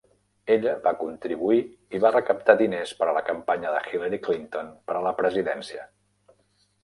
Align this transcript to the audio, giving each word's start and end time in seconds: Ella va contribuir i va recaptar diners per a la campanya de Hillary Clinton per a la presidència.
Ella 0.53 0.71
va 0.85 0.91
contribuir 1.01 1.59
i 1.97 1.99
va 2.05 2.11
recaptar 2.15 2.55
diners 2.61 2.93
per 3.01 3.09
a 3.11 3.13
la 3.17 3.21
campanya 3.29 3.73
de 3.75 3.83
Hillary 3.91 4.21
Clinton 4.29 4.71
per 4.89 4.97
a 5.01 5.03
la 5.09 5.13
presidència. 5.21 5.85